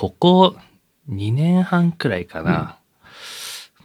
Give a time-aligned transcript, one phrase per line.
[0.00, 0.56] ここ
[1.10, 2.78] 2年半くらいかな、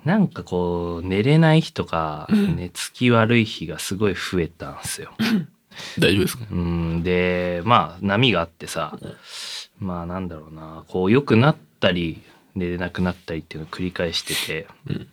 [0.06, 5.12] なんかこう寝れない日とか寝つき悪い日がすごい増えたんですよ。
[5.99, 6.46] 大丈夫ですか？
[6.49, 8.97] うんでまあ波があってさ
[9.78, 12.21] まあなんだろうなこう良くなったり
[12.55, 15.07] 寝れなくなったりっていうのを繰り返しててうん。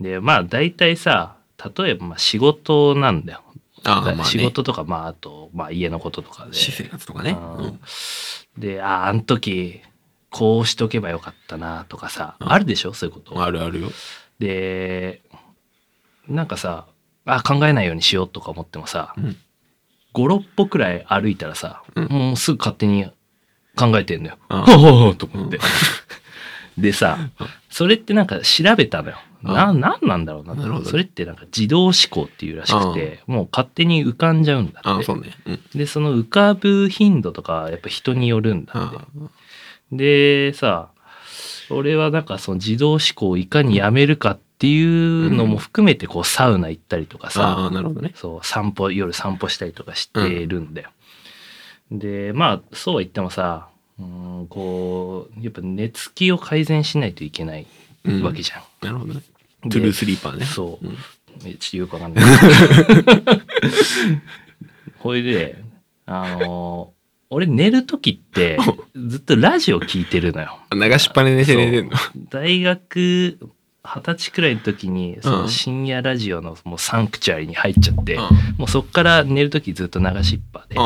[0.00, 1.36] でまあ大体さ
[1.76, 3.42] 例えばまあ仕事なんだよ。
[3.84, 4.24] あね。
[4.24, 6.52] 仕事とかまああと、まあ、家のこととかで。
[6.52, 7.36] 私生活とかね。
[7.58, 7.80] うん
[8.58, 9.82] であああの時
[10.30, 12.92] こうしとけばよかったなとかさ、うんあるでしょ？
[12.94, 13.34] そういうこと。
[13.34, 13.42] うん。
[13.42, 13.90] あるあるよ。
[14.38, 15.22] で
[16.28, 16.86] なんかさ
[17.24, 19.36] あ考えないようにしようとか思ってもさ、うん
[20.14, 23.04] 56歩くらい歩いたらさ、うんもうすぐ勝手に
[23.76, 24.38] 考えてんのよ。
[24.48, 25.58] ああ ほうほうほうと思って。
[26.78, 27.18] でさ
[27.70, 29.18] それってなんか調べたのよ。
[29.42, 35.04] な、なんなんだろうななそれってなんか自動思考っていうらしくて、もう勝手に浮かんじゃうんだああ、って。
[35.04, 35.30] そうね。
[35.46, 35.60] うん。
[35.74, 39.00] で、その浮かぶ頻度とかやっぱ人によるんだってあ。
[39.00, 39.28] あ。
[39.92, 40.90] でさ
[41.70, 48.12] 俺はなんかその自動思考をいかにやめるかっていうのも含めてこうサウナ行ったりとかさ、なるほどね。
[48.16, 50.90] そう散歩夜散歩したりとかしてるんだよ。
[51.90, 57.66] でまあそうは言ってもさうんこうやっぱ寝つきを改善しないといけない
[58.04, 58.62] うんわけじゃん。
[58.84, 59.20] なるほどね。
[59.64, 60.44] でトゥルースリーパーね。
[60.44, 60.96] そううん
[61.44, 62.24] えちょっとよくわかんない。
[64.98, 65.62] これで
[66.06, 66.92] あの
[67.30, 68.58] 俺寝る時って
[68.96, 70.58] ずっとラジオ聞いてるのよ。
[70.72, 71.92] 流しっぱなで寝て寝てんの。
[72.30, 73.38] 大学
[73.84, 78.20] 二十歳くらいの時にそうんの深夜ラジオのもうサンクチュアリに入っちゃって、うん
[78.58, 80.80] もうそっから寝る時ずっと流しっぱで、う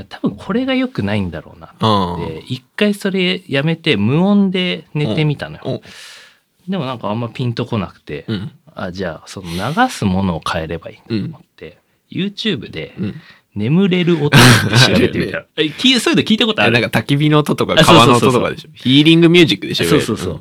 [0.00, 0.04] ん。
[0.08, 5.80] 多分これが良くないんだろうなとって一回それやめて無音で寝てみたのよ、うん
[6.68, 8.50] でもなんかあんまピンとこなくて、うん。
[8.74, 11.78] あじゃあその流すものを変えればいいうんと思って、
[12.10, 13.14] YouTube でうん。
[13.54, 18.70] 眠れる音って調べてみたら、 え聞いそういうの聞いたことああるなんか焚き火の音とか川の音とかでしょ。
[18.74, 19.84] ヒーリングミュージックでしょ。
[19.84, 20.40] そうそうそう。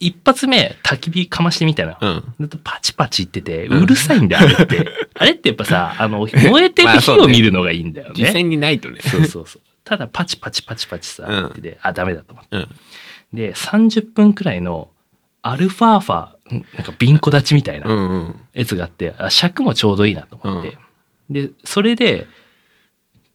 [0.00, 2.24] 一発目焚き火かましてみたのよ、うん。
[2.40, 4.88] ずっとパチパチ言ってて、うるさいんだよ、あれって。
[5.14, 8.14] あれってやっぱさ、あの、燃えてる 火を見るのがいいんだよね。
[8.16, 9.00] 実際にないとね。
[9.00, 9.62] そうそうそう。
[9.84, 12.56] ただパチパチパチパチさ、うんやってて、あ、ダメだと思って。
[12.56, 12.68] うん。
[13.32, 14.88] で、30分くらいの
[15.42, 18.34] アルファーファ、んなんかビンコ立ちみたいな。
[18.54, 20.76] やつがあって、あ尺もちょうどいいなと思って。
[21.30, 22.26] で、それで、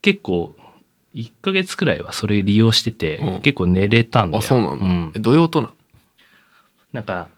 [0.02, 0.54] 結構、
[1.14, 4.38] 1ヶ月くらいはそれ利用してて、うん結構寝れたんだよ。
[4.38, 4.84] あ、そうなんだ。
[4.86, 5.74] んえどういう音なの？
[6.92, 7.28] なんか、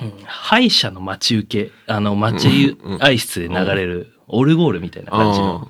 [0.00, 5.68] うん歯医者の待ち受け、あの、待合室で流れるオルゴールみたいな感じの。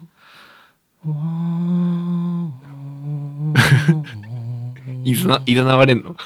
[5.04, 6.16] いずな、いざなわれんの？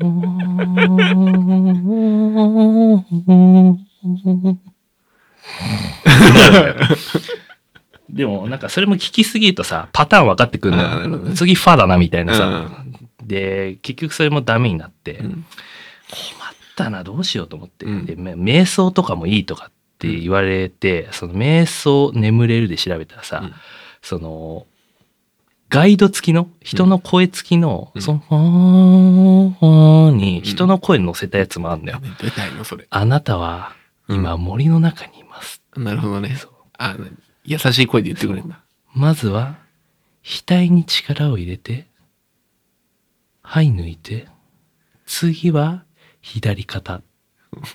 [8.14, 11.18] でもなんかそれも聞きすぎるとさパターン分かってくるのよ。
[11.18, 11.34] ね。
[11.34, 12.70] 次ファだなみたいなさ、
[13.22, 15.44] で結局それもダメになって、困うん。
[16.74, 18.04] ったなどうしようと思って、うん。
[18.04, 23.54] でめ瞑想とかもいいとかって言われて、その瞑想眠れるで調べたらさ、うん。
[24.02, 24.66] その
[25.70, 28.02] ガイド付きの人の声付きの、うん。
[28.02, 32.86] そのほーほーに人の声乗せたやつもあるんだよ、出たいのそれ。
[32.90, 33.72] あなたは
[34.08, 36.36] 今森の中にいます、なるほどね。
[36.36, 36.52] そう。
[36.76, 36.96] あ、
[37.44, 38.60] 優しい声で言ってくれるんだ。
[38.94, 39.56] まずは
[40.22, 41.86] 額に力を入れて
[43.42, 44.28] はい抜いて
[45.06, 45.84] 次は
[46.22, 47.02] 左肩。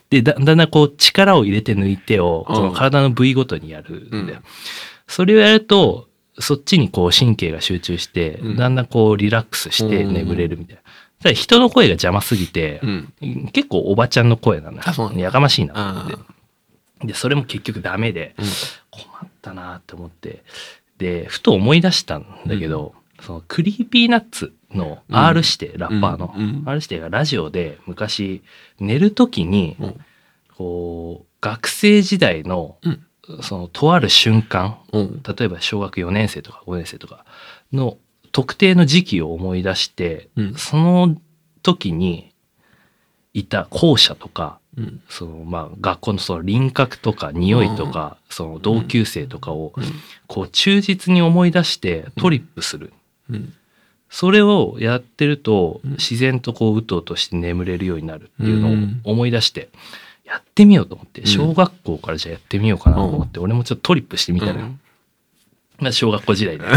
[0.09, 4.43] でだだんだんこう力を入れて抜いてをの体の部位ごとにやるんだよ、うん。
[5.07, 6.09] それをやると
[6.39, 8.57] そっちにこう神経が集中して、うん。
[8.57, 10.81] だんだんこうリラックスして眠れるみたいな。
[11.21, 13.13] ただ人の声が邪魔すぎてう、ん。
[13.53, 14.83] 結構おばちゃんの声なんだ。
[15.15, 16.15] やかましいなって。
[16.15, 18.45] あでそれも結局ダメで、うん。
[18.89, 20.43] 困ったなって思って
[20.97, 26.41] でふと思い出したんだけど、その Creepy Nuts の R 指定、ラッパーの、うん。
[26.41, 26.63] うん。
[26.65, 28.43] R 指定がラジオで昔
[28.79, 29.99] 寝る時にうん。
[30.55, 33.05] こう学生時代のうん。
[33.41, 35.23] そのとある瞬間うん。
[35.23, 37.25] 例えば小学4年生とか5年生とか
[37.71, 37.97] の
[38.31, 40.55] 特定の時期を思い出して、うん。
[40.55, 41.15] その
[41.63, 42.33] 時に
[43.33, 45.01] いた校舎とかうん。
[45.09, 49.73] そのまあ学校のその輪郭とか匂いとか、その同級生とかを
[50.27, 52.93] こう忠実に思い出してトリップする、
[53.29, 53.53] うん。
[54.09, 55.91] それをやってるとうん。
[55.91, 59.01] 自然とこううとうとして眠れるようになるっていうのをうん。
[59.03, 59.69] 思い出して
[60.25, 61.25] やってみようと思ってん。
[61.27, 64.79] 小学校からじゃあやってみようかなと思って俺もちょっとトリップしてみたのよ、うん。
[65.79, 66.65] まあ小学校時代で。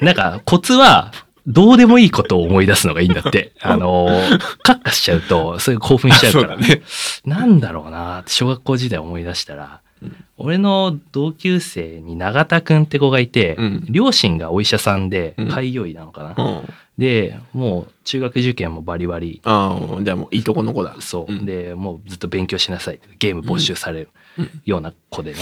[0.00, 1.12] なんかコツは
[1.46, 3.52] どうでもいいことを思い出すのがいいんだって。
[3.60, 4.08] あの、
[4.62, 6.56] カッカしちゃうと、そういう興奮しちゃうから。
[6.56, 6.82] ね。
[7.26, 16.62] なんだろうなって小学校時代思い出したら、うん俺の同級生に永田くんって子がいて、うん両親がお医者さんでうん開業医なのかな、うん。
[16.98, 20.96] でもう中学受験もバリバリああ、じゃあもういいとこの子だ。
[20.98, 24.08] そう、うんでもうずっと勉強しなさいゲーム没収される
[24.38, 25.38] うんような子でね、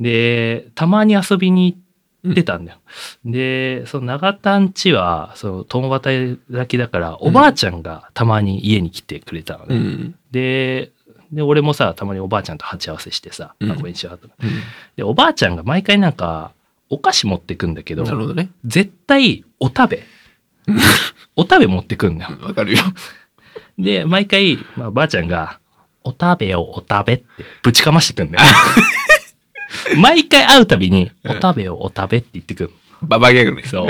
[0.00, 1.85] でたまに遊びに行って
[2.44, 2.78] たんだよ、
[3.24, 6.38] でその長田んちはその共働
[6.68, 10.14] きだからおばあちゃんがたまに家に来てくれたのね、うん。
[10.30, 10.92] で
[11.32, 13.70] で俺もさたまにおばあちゃんと鉢合わせしてさ「うん。
[13.70, 14.50] あこんにちは」とかうん。
[14.96, 16.52] でおばあちゃんが毎回なんか
[16.88, 18.50] お菓子持ってくんだけどなるほどね。
[18.64, 20.02] 絶対お食べ
[21.36, 22.38] お食べ持ってくんだよ。
[22.40, 22.78] わかるよ。
[23.78, 25.60] で、毎回、まあ、ばあちゃんが、
[26.02, 27.24] お食べよ、お食べって、
[27.62, 28.44] ぶちかましてくんだよ。
[29.96, 32.72] 毎回会うたびに、お食べよ、お食べって言ってくる。
[33.02, 33.62] ババギャグね。
[33.64, 33.86] そう。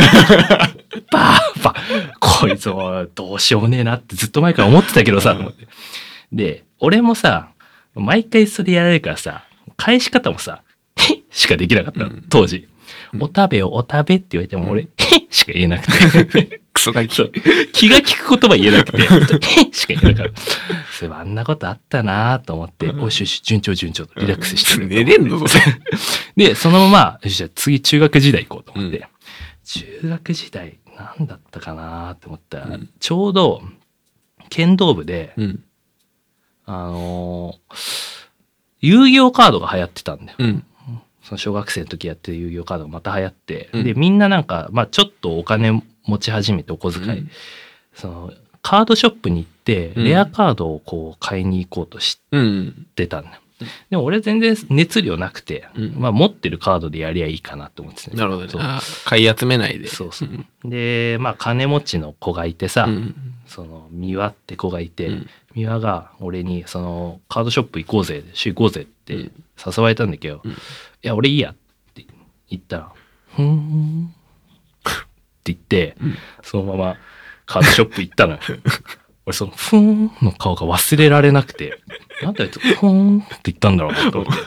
[1.13, 1.75] ばあば、
[2.19, 5.67] こいつもどうしようもねえなってずっと前から思ってたけどさ、と思って
[6.33, 7.51] で、俺もさ、
[7.95, 9.45] 毎回それやられるからさ、
[9.77, 10.63] 返し方もさ、
[11.31, 12.69] しかできなかった当時。
[13.13, 14.89] うんお食べよ、お食べって言われても俺、
[15.31, 15.87] しか言えなく
[16.27, 16.61] て。
[16.77, 17.17] クソガキ。
[17.73, 19.03] 気が利く言葉言えなくて、
[19.73, 20.43] しか言えなかった。
[20.93, 24.87] そういえばあんなことあったなと思って、うんおいしよし、順調順調とリラックスしてる。
[24.87, 25.41] 寝れんの。
[26.37, 29.05] で、そのまま、よしじゃあ次中学時代行こうと思って、うん
[29.65, 33.63] 中学時代、なんだったかなって思ったら、うんちょうど、
[34.49, 35.65] 剣道部で、うん。
[36.67, 38.17] あのー
[38.83, 40.39] 遊戯王カードが流行ってたんだよ。
[41.27, 41.29] うん。
[41.29, 43.85] その小学生の時やってる遊戯王カードがまた流行って、うん。
[43.85, 47.31] で、みんななんか、まあちょっとお金持ち始めてお小遣い、うん。
[47.95, 48.33] その、
[48.63, 50.05] カードショップに行って、うん。
[50.05, 52.87] レアカードをこう買いに行こうとしうん。
[52.95, 53.37] てたんだよ。
[53.89, 55.95] でも俺全然熱量なくて、うん。
[55.97, 58.65] まあ持ってるカードでやりゃいいかなって思ってたねなるほどね。
[59.05, 59.89] 買い集めないで。
[59.89, 60.29] そうそう。
[60.65, 63.15] で、まあ金持ちの子がいてさ、うん。
[63.47, 65.31] その、三輪って子がいて、うん。
[65.55, 69.33] 三輪が俺に、その、カードショップ行こうぜ、週行こうぜってうん
[69.65, 70.55] 誘われたんだけど、うんい
[71.03, 71.55] や、俺いいやっ
[71.95, 72.05] て
[72.49, 72.93] 言ったら、
[73.37, 74.07] ふーん。
[74.07, 74.93] っ
[75.45, 76.97] て言って、うんそのまま
[77.47, 78.41] カードショップ行ったのよ。
[79.27, 81.81] 俺その、ふーんの顔が忘れられなくて、
[82.23, 84.43] なんであいつ、ふーんって言ったんだろうなと思って。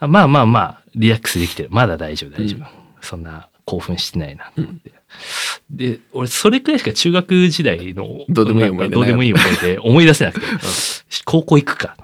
[0.00, 1.68] あまあまあまあ、リラックスできてる。
[1.72, 2.60] まだ大丈夫、大丈夫。
[2.60, 4.92] うんそんな興奮してないなと思って。
[5.70, 10.46] で、俺それくらいしか中学時代のどうでもいい思い出ないどうでもいい思い出思い出せなくて、
[11.24, 11.96] 高校行くか。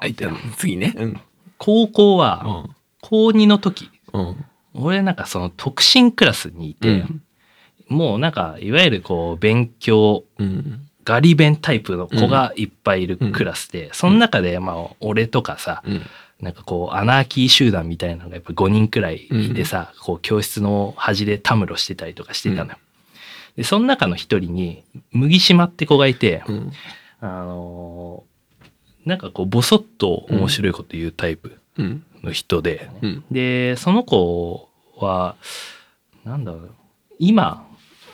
[0.58, 0.94] 次ね。
[0.96, 1.20] うん。
[1.64, 2.66] 高校は、
[3.00, 4.44] 高2の時、うん。
[4.74, 7.22] 俺なんかその特進クラスにいて、うん
[7.86, 10.88] もうなんかいわゆるこう勉強うん。
[11.04, 16.02] ガリ勉タイプの子がいっぱいいるクラスで、その中でまあ俺とかさ、うん。
[16.40, 22.78] なんかこうアナーキー集団みたいなのがやっぱ5人くらいいてさ、こう教室の端でたむろしてたりとかしてたのよ。
[23.56, 26.72] でその中の一人に麦島って子がいて、うん。
[27.20, 28.33] あのー
[29.04, 32.04] なんかこうボソッと面白いこと言うタイプうん。
[32.22, 33.24] の人で、うん。
[33.30, 35.36] でその子は
[36.24, 36.70] なんだろう
[37.18, 37.66] 今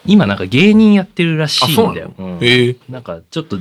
[0.05, 1.89] 今なんか芸人やってるらしあ、い。
[1.89, 2.77] んだようんへえ。
[2.89, 3.59] なんかちょっと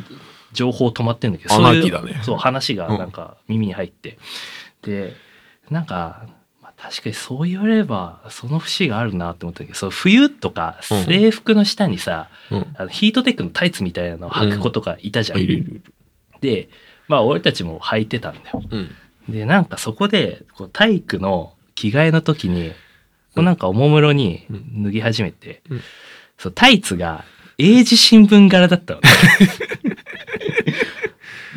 [0.53, 4.17] 情報止まってんだけどそういうだねそう話がなんか耳に入って、
[4.81, 5.13] で
[5.69, 6.25] なんか、
[6.63, 12.67] まあ、確かにそう言われればその節があるなって思ったけどそう冬とかうん制服の下にさ、うん。
[12.75, 15.37] あのヒートテックのタイツみたいなのを履く子とかいたじゃん。
[15.37, 15.83] あいるいるいる。
[16.41, 16.69] で
[17.09, 18.63] まあ俺たちも履いてたんだよ。
[18.69, 18.89] うん。
[19.27, 22.69] でなんかそこでこう体育の着替えの時に
[23.35, 24.45] こうなんかおもむろに
[24.81, 25.81] 脱ぎ始めて、うん
[26.37, 27.25] そうタイツが
[27.57, 29.09] 英字新聞柄だったのね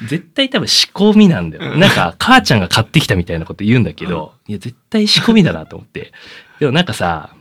[0.09, 1.77] 絶対多分仕込みなんだよ。
[1.77, 6.13] なんか母ちゃんが買ってきたみたいなこと言うんだけど、いや絶対仕込みだなと思って。
[6.59, 7.35] でもなんかさ、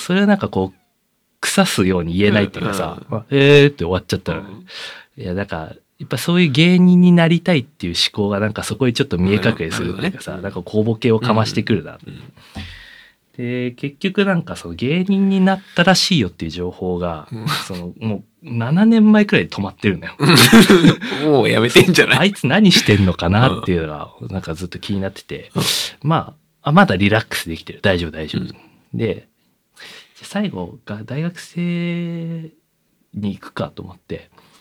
[0.00, 0.78] それはなんかこう、
[1.40, 3.00] 腐すように言えないっていうかさ、
[3.30, 4.48] えーって終わっちゃったのね。
[5.16, 11.98] いや、なんか、やっぱそういう芸人になりたいっていう思考がなんかそこにちょっと見え隠れするっていうかさ、なんか小ボケをかましてくるな。
[12.06, 12.22] うん
[13.36, 20.16] で、結局なんかその芸人になったらしいよっていう情報が、うんそのもう7年前くらいで止まってるんだよ。
[21.30, 22.18] もうやめてんじゃない？
[22.18, 25.52] あいつ何してんのかなっていうのがなんかずっと気になってて、
[26.02, 27.78] まあ、あまだリラックスできてる。
[27.80, 28.42] 大丈夫大丈夫。
[28.42, 28.54] うん
[28.92, 29.28] で、
[30.14, 32.50] 最後が大学生
[33.14, 34.57] に行くかと思って、まあ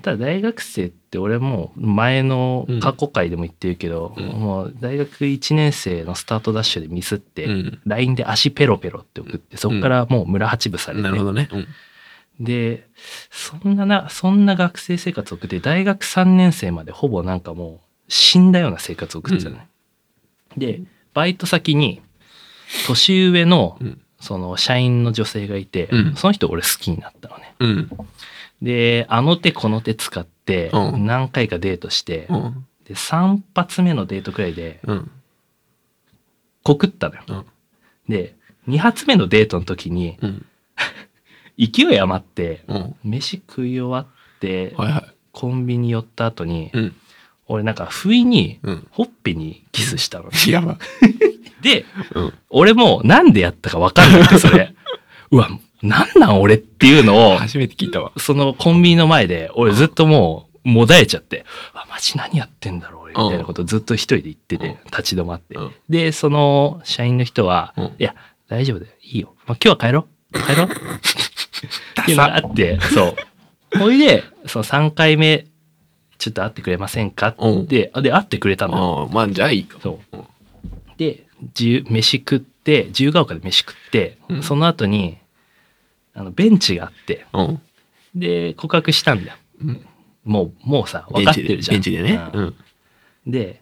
[0.00, 7.80] ただ大学生って俺も前の過去回でも言ってるけど、うんもう大学1年生のスタートダッシュでミスって、うん。
[7.86, 11.48] LINE で足ペロペロって送って、そこからもう村八部されて、なるほどね。
[11.52, 11.66] うん。
[12.44, 12.86] で、
[13.30, 19.68] そんなな、そんな学生生活を送って、大学3年生までほぼなんかもう死んだような生活を送ってたのね。
[20.56, 20.82] で、
[21.14, 22.02] バイト先に
[22.86, 27.54] 年上のうんその社員の女性がいて、うんその人俺好きになったのね。
[27.60, 27.90] うん。
[28.60, 32.66] で、あの手この手使ってうん何回かデートして、うん。
[32.84, 35.10] で、3発目のデートくらいでうん。
[36.64, 37.22] 告ったのよ。
[37.28, 37.44] うん
[38.08, 38.36] で、
[38.68, 40.46] 2発目のデートの時に、うん。
[41.58, 42.96] 勢い余ってうん。
[43.04, 46.70] 飯食い終わってはいはコンビニ寄った後にい。
[46.72, 46.96] うん。
[47.46, 48.86] 俺なんか不意にうん。
[48.90, 50.30] ほっぺにキスしたの。
[50.50, 50.78] やば。
[51.66, 52.34] でうん。
[52.48, 54.74] 俺もなんでやったか分かんなくてそれ。
[55.30, 55.48] うわ
[55.82, 58.12] なんなん俺っていうのを初めて聞いたわ。
[58.16, 61.44] そのコンビニの前で俺ずっともうもだえちゃって
[61.74, 64.76] あマジ何やってんだろう俺みたいなことずっと一人で言っててうん。
[64.86, 65.54] 立ち止まって。
[65.56, 65.72] うん。
[65.88, 67.84] でその社員の人はうん。
[67.84, 68.14] いや
[68.48, 70.40] 大丈夫だよいいよ、まあ、今日は帰ろう。
[70.40, 70.68] 帰ろう。
[72.02, 73.14] っていうのがあってそ
[73.74, 73.78] う。
[73.78, 75.46] ほいでその3回目
[76.18, 77.62] ちょっと会ってくれませんかうん。
[77.62, 79.78] ってで会ってくれたのああ、まあじゃあいいか。
[79.82, 80.16] そう。
[80.16, 80.24] うん。
[80.96, 84.42] で自由飯食って自由が丘で飯食って、うん。
[84.42, 85.18] その後に
[86.14, 87.60] あのベンチがあってうん。
[88.14, 89.36] で告白したんだよ。
[89.62, 89.86] うん。
[90.24, 91.76] もうもうさ分かってるじゃん。
[91.76, 92.20] ベンチでね。
[93.26, 93.60] で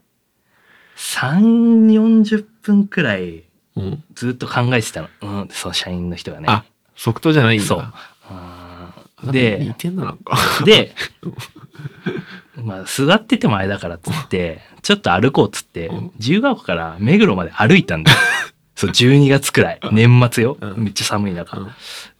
[0.96, 3.44] 3 4 0分くらい
[3.76, 4.04] うん。
[4.14, 6.46] ずっと考えてたの、うん、その社員の人がね。
[6.48, 6.64] あ、
[6.94, 7.66] 即答じゃないんだ。
[7.66, 9.32] そう。
[9.32, 10.36] で似てんな、なんか。
[10.64, 10.94] で、
[12.56, 18.18] まあ、座っててもあれだからっつって、ちょっと歩こうっつってうん、自由が丘から目黒まで歩いたんだよ。
[18.76, 19.80] そう、12月くらい。
[19.92, 20.56] 年末よ。
[20.60, 21.58] うんめっちゃ寒い中。
[21.58, 21.70] うん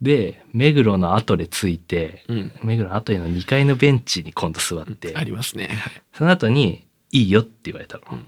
[0.00, 2.52] で、目黒の後で着いて、うん。
[2.62, 5.68] 目黒の後の2階のベンチに今度座ってあ、りますね。
[5.68, 8.02] はいその後に、いいよって言われたの。
[8.12, 8.26] うん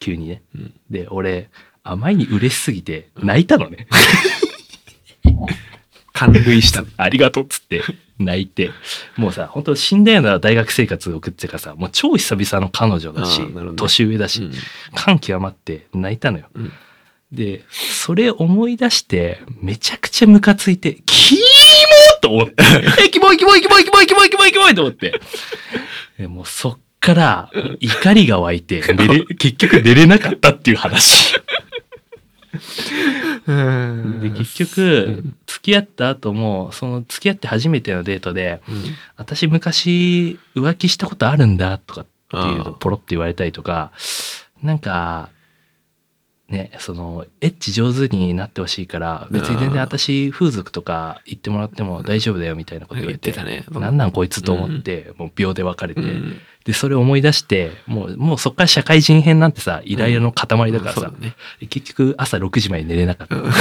[0.00, 0.42] 急にね。
[0.54, 1.50] うんで、俺、
[1.82, 3.88] あまりに嬉しすぎて、泣いたのね。
[6.18, 6.84] 感涙した。
[6.96, 7.82] ありがとうっつって
[8.18, 8.70] 泣いて、
[9.16, 13.40] もうさ、本当死んだような大学生活を送ってからさ、もう超久々の彼女だし
[13.76, 14.52] 年上だし、うん
[14.94, 16.46] 感極まって泣いたのよ。
[16.54, 16.72] うん
[17.30, 22.54] で、それ思い出して、めちゃくちゃムカついて、キーモーと思って、
[23.04, 25.20] え、キモいキモいキモいキモいキモいキモいキモいと思って。
[26.18, 31.34] でもうそっから怒りが湧いて、 寝れ結局寝れなかったっていう話。
[34.22, 38.84] で、結局、付き合った後も、その付き合って初めてのデートで、うん。
[39.16, 43.92] 私昔浮気したことあるんだとかっていうあのーポロって言われたりとか、
[44.62, 45.30] なんか、
[46.48, 53.64] ね、その、エッチ上手になってほしいから、別に全然私風俗とか言ってもらっても大丈夫だよみたいなこと言言っ、っててたね。
[53.70, 61.12] なんなんこいつと思って、もう秒で別れて、うんで、それを思い出して、もう、もうそっから社会人編なんてさ、イライラの塊だからさ。
[61.60, 63.36] 結局朝6時まで寝れなかった。
[63.36, 63.50] うん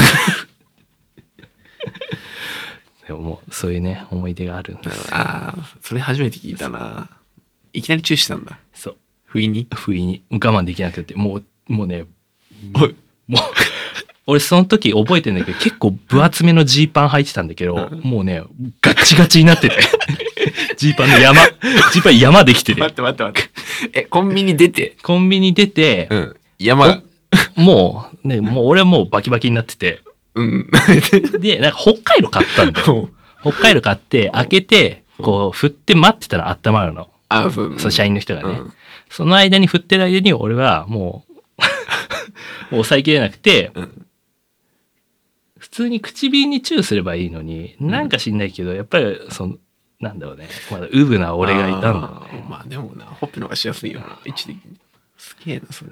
[3.08, 5.16] でももう、そういうね、思い出があるんです。
[5.16, 7.10] ああ、それ初めて聞いたな。
[7.72, 8.60] いきなりチューしたんだ。
[8.74, 8.98] そう。
[9.24, 9.68] 不意に？
[9.74, 12.06] 不意に我慢できなくて、もう、もうね、
[12.74, 12.96] おい。
[13.28, 13.42] もう、
[14.28, 18.44] 俺その時覚えてんだけど、結構分厚めのジーパン履いてたんだけど、うんもうね、
[18.82, 19.76] ガチガチになってて。
[20.78, 21.42] ジーパンの山、
[21.92, 22.82] ジーパン山できてて。
[22.82, 23.44] 待って待って待っ
[23.92, 24.00] て。
[24.00, 24.96] え、コンビニ出て？
[25.02, 26.36] コンビニ出てう、ん。
[26.60, 27.02] 山。
[27.56, 30.02] もう、ね、もう俺はもうバキバキになってて、
[30.36, 30.70] うん。
[31.40, 33.10] で、なんか北海道買ったんだよ。
[33.42, 37.10] 北海道買って、開けて、こう、振って待ってたら温まるの。
[37.30, 37.76] あ、そう。
[37.80, 38.50] その社員の人がね。
[38.50, 38.74] うん
[39.10, 41.27] その間に振ってる間に俺はもう、もう
[42.72, 44.08] 抑えきれなくて、うん
[45.58, 49.58] 普通に唇にチューすればいいのに、なんか知んないけど、やっぱり、その、
[50.00, 50.48] なんだろうね。
[50.72, 52.46] まだウブな俺がいたんだね。
[52.48, 54.20] まあでもな、ほっぺの方がしやすいよな。
[54.26, 54.80] 位置的に。
[55.18, 55.92] すげえな、それ。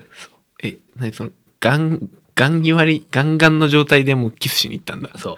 [0.63, 5.09] え、なにその、ガン、ガン決まり、ガンガンの状態でもうキスしに行ったんだ。
[5.17, 5.37] そう。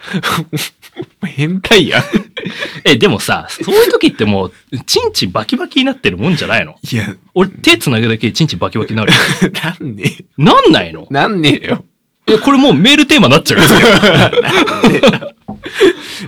[1.25, 2.03] 変態や。
[2.83, 4.53] え、でもさ、そういう時ってもう、
[4.85, 6.75] チンチンバキバキになってるもんじゃないの？
[6.91, 9.19] いや、俺手繋ぐだけでチンチンバキバキになるよ。
[9.63, 11.07] なんねなんないの？
[11.09, 11.85] なんねえよ。
[12.27, 13.65] え、これもうメールテーマになっちゃうよ。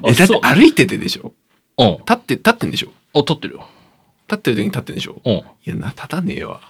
[0.07, 1.33] え、だって歩いててでしょ？
[1.77, 1.97] うん。
[1.99, 2.91] 立って、立ってんでしょ？
[3.13, 3.67] あ、撮ってるよ。
[4.27, 5.21] 立ってる時に立ってんでしょ？
[5.25, 5.33] うん。
[5.33, 6.61] いや、な、立たねえわ。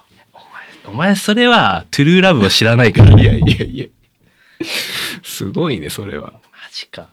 [0.86, 3.20] お前それは、トゥルーラブを知らないから。
[3.22, 3.86] いやいやいや。
[5.24, 6.34] すごいね、それは。
[6.34, 6.40] マ
[6.74, 7.10] ジか。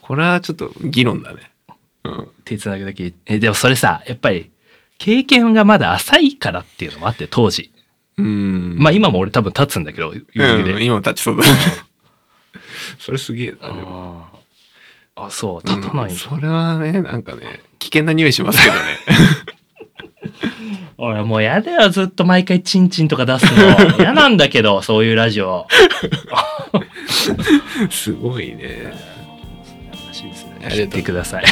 [0.00, 1.50] これはちょっと議論だね。
[2.04, 2.28] うん。
[2.44, 3.12] 手つなぐだけ。
[3.26, 4.50] え、でもそれさ、やっぱり、
[4.98, 7.72] 経験がまだ浅いからっていうのもあって、当時。
[8.18, 8.76] うん。
[8.78, 10.24] まあ今も俺多分立つんだけど、うん、
[10.64, 10.84] で。
[10.84, 11.44] 今も立ちそうだ。
[12.98, 13.68] それすげえな。
[13.68, 14.26] でも
[15.14, 16.10] あ、そう、立たない。
[16.10, 18.80] うんそれはね、なんかね、危険な匂いしますけどね。
[20.98, 23.96] 俺もうやだよ、ずっと毎回チンチンとか出すの。
[23.98, 25.66] 嫌なんだけど、そういうラジオ。
[27.90, 29.11] すごいね。
[30.62, 30.86] やめ。
[30.86, 31.44] てください。